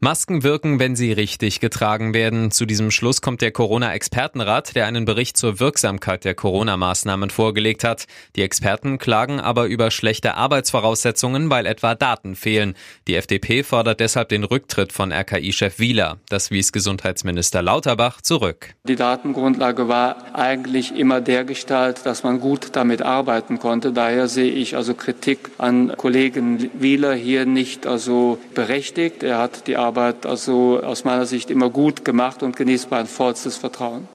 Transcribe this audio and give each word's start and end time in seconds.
Masken 0.00 0.42
wirken, 0.42 0.78
wenn 0.78 0.96
sie 0.96 1.12
richtig 1.12 1.60
getragen 1.60 2.14
werden. 2.14 2.50
Zu 2.50 2.66
diesem 2.66 2.90
Schluss 2.90 3.20
kommt 3.20 3.42
der 3.42 3.52
Corona-Expertenrat, 3.52 4.74
der 4.74 4.86
einen 4.86 5.04
Bericht 5.04 5.36
zur 5.36 5.60
Wirksamkeit 5.60 6.24
der 6.24 6.34
Corona-Maßnahmen 6.34 7.30
vorgelegt 7.30 7.84
hat. 7.84 8.06
Die 8.36 8.42
Experten 8.42 8.98
klagen 8.98 9.40
aber 9.40 9.66
über 9.66 9.90
schlechte 9.90 10.34
Arbeitsvoraussetzungen, 10.34 11.50
weil 11.50 11.66
etwa 11.66 11.94
Daten 11.94 12.36
fehlen. 12.36 12.74
Die 13.08 13.14
FDP 13.14 13.62
fordert 13.62 14.00
deshalb 14.00 14.28
den 14.28 14.44
Rücktritt 14.44 14.92
von 14.92 15.12
RKI-Chef 15.12 15.78
Wieler. 15.78 16.18
Das 16.28 16.50
wies 16.50 16.72
Gesundheitsminister 16.72 17.62
Lauterbach 17.62 18.20
zurück. 18.20 18.74
Die 18.86 18.96
Datengrundlage 18.96 19.88
war 19.88 20.34
eigentlich 20.34 20.94
immer 20.96 21.20
der 21.20 21.44
Gestalt, 21.44 22.04
dass 22.04 22.22
man 22.22 22.40
gut 22.40 22.70
damit 22.72 23.02
arbeiten 23.02 23.58
konnte. 23.58 23.92
Daher 23.92 24.28
sehe 24.28 24.50
ich 24.50 24.76
also 24.76 24.94
Kritik 24.94 25.50
an 25.58 25.92
Kollegen 25.96 26.70
Wieler 26.74 27.14
hier 27.14 27.46
nicht 27.46 27.86
also 27.86 28.38
berechtigt. 28.54 29.22
Er 29.22 29.38
hat 29.38 29.53
die 29.62 29.76
Arbeit 29.76 30.26
also 30.26 30.80
aus 30.82 31.04
meiner 31.04 31.26
Sicht 31.26 31.50
immer 31.50 31.70
gut 31.70 32.04
gemacht 32.04 32.42
und 32.42 32.56
genießt 32.56 32.90
mein 32.90 33.06
vollstes 33.06 33.56
Vertrauen. 33.56 34.08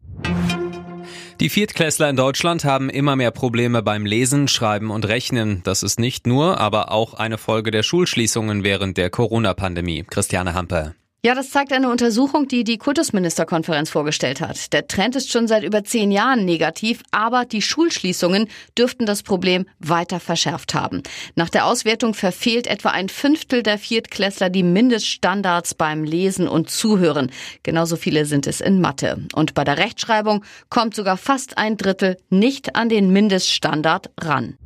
Die 1.40 1.50
Viertklässler 1.50 2.10
in 2.10 2.18
Deutschland 2.18 2.66
haben 2.66 2.90
immer 2.90 3.16
mehr 3.16 3.32
Probleme 3.32 3.82
beim 3.82 4.06
Lesen, 4.06 4.50
Schreiben 4.50 4.92
und 4.92 5.08
Rechnen. 5.08 5.62
Das 5.64 5.84
ist 5.84 5.98
nicht 5.98 6.28
nur, 6.28 6.60
aber 6.60 6.92
auch 6.92 7.14
eine 7.14 7.38
Folge 7.38 7.72
der 7.72 7.84
Schulschließungen 7.84 8.66
während 8.66 8.98
der 8.98 9.10
Corona-Pandemie. 9.10 10.04
Christiane 10.04 10.54
Hampe. 10.54 10.96
Ja, 11.22 11.36
das 11.36 11.50
zeigt 11.50 11.74
eine 11.74 11.90
Untersuchung, 11.90 12.48
die 12.48 12.64
die 12.64 12.78
Kultusministerkonferenz 12.78 13.90
vorgestellt 13.90 14.40
hat. 14.40 14.72
Der 14.72 14.88
Trend 14.88 15.18
ist 15.18 15.30
schon 15.30 15.50
seit 15.50 15.64
über 15.64 15.84
zehn 15.84 16.12
Jahren 16.12 16.46
negativ, 16.46 17.04
aber 17.12 17.44
die 17.44 17.62
Schulschließungen 17.62 18.48
dürften 18.78 19.06
das 19.06 19.22
Problem 19.22 19.66
weiter 19.80 20.22
verschärft 20.22 20.74
haben. 20.74 21.04
Nach 21.36 21.50
der 21.50 21.66
Auswertung 21.66 22.14
verfehlt 22.14 22.68
etwa 22.68 22.92
ein 22.92 23.10
Fünftel 23.10 23.64
der 23.64 23.78
Viertklässler 23.78 24.50
die 24.50 24.64
Mindeststandards 24.64 25.74
beim 25.74 26.06
Lesen 26.06 26.48
und 26.48 26.70
Zuhören. 26.70 27.34
Genauso 27.64 27.98
viele 27.98 28.24
sind 28.24 28.48
es 28.48 28.62
in 28.62 28.80
Mathe. 28.80 29.22
Und 29.34 29.54
bei 29.56 29.66
der 29.66 29.78
Rechtschreibung 29.78 30.46
kommt 30.70 30.96
sogar 30.96 31.18
fast 31.18 31.58
ein 31.58 31.76
Drittel 31.76 32.16
nicht 32.30 32.78
an 32.78 32.88
den 32.88 33.12
Mindeststandard 33.12 34.10
ran. 34.22 34.58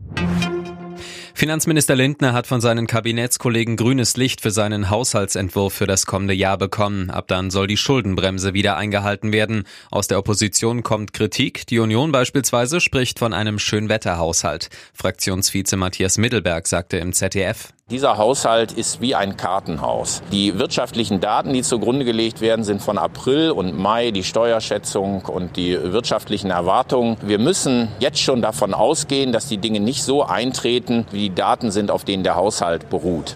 Finanzminister 1.36 1.96
Lindner 1.96 2.32
hat 2.32 2.46
von 2.46 2.62
seinen 2.62 2.86
Kabinettskollegen 2.86 3.76
grünes 3.76 4.18
Licht 4.18 4.40
für 4.40 4.52
seinen 4.52 4.92
Haushaltsentwurf 4.92 5.74
für 5.74 5.88
das 5.88 6.06
kommende 6.06 6.36
Jahr 6.36 6.60
bekommen. 6.60 7.10
Ab 7.10 7.28
dann 7.28 7.50
soll 7.50 7.66
die 7.66 7.76
Schuldenbremse 7.76 8.54
wieder 8.54 8.78
eingehalten 8.78 9.34
werden. 9.34 9.64
Aus 9.90 10.08
der 10.08 10.20
Opposition 10.20 10.84
kommt 10.84 11.12
Kritik. 11.12 11.66
Die 11.68 11.80
Union 11.80 12.12
beispielsweise 12.12 12.80
spricht 12.80 13.18
von 13.18 13.34
einem 13.34 13.58
Schönwetterhaushalt. 13.58 14.70
Fraktionsvize 14.94 15.76
Matthias 15.76 16.20
Mittelberg 16.20 16.68
sagte 16.68 16.98
im 16.98 17.14
ZDF. 17.14 17.74
Dieser 17.92 18.18
Haushalt 18.18 18.72
ist 18.72 19.02
wie 19.02 19.14
ein 19.14 19.36
Kartenhaus. 19.36 20.24
Die 20.32 20.58
wirtschaftlichen 20.58 21.20
Daten, 21.20 21.52
die 21.52 21.64
zugrunde 21.64 22.06
gelegt 22.06 22.40
werden, 22.40 22.64
sind 22.64 22.82
von 22.82 22.98
April 22.98 23.52
und 23.52 23.78
Mai, 23.78 24.12
die 24.12 24.24
Steuerschätzung 24.24 25.26
und 25.26 25.58
die 25.58 25.78
wirtschaftlichen 25.92 26.50
Erwartungen. 26.50 27.18
Wir 27.22 27.40
müssen 27.40 27.90
jetzt 28.00 28.20
schon 28.20 28.42
davon 28.42 28.74
ausgehen, 28.74 29.34
dass 29.34 29.48
die 29.48 29.58
Dinge 29.58 29.82
nicht 29.82 30.02
so 30.04 30.24
eintreten, 30.24 31.06
wie 31.12 31.30
die 31.30 31.36
Daten 31.36 31.72
sind, 31.72 31.92
auf 31.92 32.06
denen 32.06 32.24
der 32.24 32.36
Haushalt 32.36 32.90
beruht. 32.90 33.36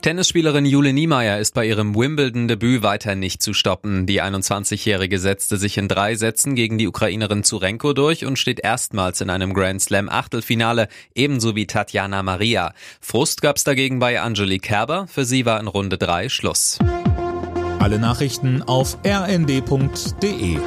Tennisspielerin 0.00 0.64
Jule 0.64 0.92
Niemeyer 0.92 1.40
ist 1.40 1.54
bei 1.54 1.66
ihrem 1.66 1.96
Wimbledon-Debüt 1.96 2.82
weiter 2.82 3.16
nicht 3.16 3.42
zu 3.42 3.52
stoppen. 3.52 4.06
Die 4.06 4.22
21-Jährige 4.22 5.18
setzte 5.18 5.56
sich 5.56 5.76
in 5.76 5.88
drei 5.88 6.14
Sätzen 6.14 6.54
gegen 6.54 6.78
die 6.78 6.86
Ukrainerin 6.86 7.42
Zurenko 7.42 7.94
durch 7.94 8.24
und 8.24 8.38
steht 8.38 8.60
erstmals 8.60 9.20
in 9.20 9.28
einem 9.28 9.54
Grand 9.54 9.82
Slam 9.82 10.08
Achtelfinale, 10.08 10.86
ebenso 11.16 11.56
wie 11.56 11.66
Tatjana 11.66 12.22
Maria. 12.22 12.74
Frust 13.00 13.42
gab's 13.42 13.64
dagegen 13.64 13.98
bei 13.98 14.20
Angelique 14.20 14.62
Kerber. 14.62 15.08
Für 15.08 15.24
sie 15.24 15.44
war 15.44 15.58
in 15.58 15.66
Runde 15.66 15.98
drei 15.98 16.28
Schluss. 16.28 16.78
Alle 17.80 17.98
Nachrichten 17.98 18.62
auf 18.62 18.98
rnd.de 19.04 20.58